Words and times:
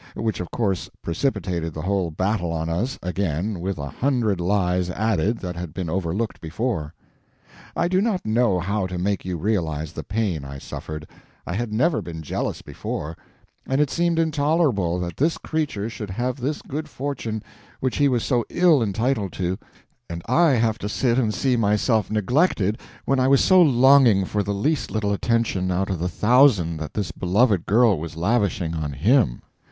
—which 0.15 0.39
of 0.39 0.49
course 0.49 0.89
precipitated 1.03 1.75
the 1.75 1.83
whole 1.83 2.09
battle 2.09 2.51
on 2.51 2.69
us, 2.69 2.97
again, 3.03 3.59
with 3.59 3.77
a 3.77 3.87
hundred 3.87 4.41
lies 4.41 4.89
added 4.89 5.37
that 5.37 5.55
had 5.55 5.75
been 5.75 5.91
overlooked 5.91 6.41
before. 6.41 6.91
I 7.75 7.87
do 7.87 8.01
not 8.01 8.25
know 8.25 8.57
how 8.59 8.87
to 8.87 8.97
make 8.97 9.25
you 9.25 9.37
realize 9.37 9.93
the 9.93 10.03
pain 10.03 10.43
I 10.43 10.57
suffered. 10.57 11.05
I 11.45 11.53
had 11.53 11.71
never 11.71 12.01
been 12.01 12.23
jealous 12.23 12.63
before, 12.63 13.15
and 13.67 13.79
it 13.79 13.91
seemed 13.91 14.17
intolerable 14.17 14.97
that 15.01 15.17
this 15.17 15.37
creature 15.37 15.87
should 15.87 16.09
have 16.09 16.37
this 16.37 16.63
good 16.63 16.89
fortune 16.89 17.43
which 17.79 17.97
he 17.97 18.07
was 18.07 18.23
so 18.23 18.43
ill 18.49 18.81
entitled 18.81 19.33
to, 19.33 19.59
and 20.09 20.23
I 20.25 20.53
have 20.53 20.79
to 20.79 20.89
sit 20.89 21.19
and 21.19 21.31
see 21.31 21.55
myself 21.55 22.09
neglected 22.09 22.79
when 23.05 23.19
I 23.19 23.27
was 23.27 23.43
so 23.43 23.61
longing 23.61 24.25
for 24.25 24.41
the 24.41 24.55
least 24.55 24.89
little 24.89 25.13
attention 25.13 25.69
out 25.69 25.91
of 25.91 25.99
the 25.99 26.09
thousand 26.09 26.77
that 26.77 26.95
this 26.95 27.11
beloved 27.11 27.67
girl 27.67 27.99
was 27.99 28.17
lavishing 28.17 28.73
on 28.73 28.93
him. 28.93 29.43